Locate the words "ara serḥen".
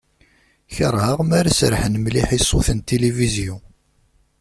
1.39-1.95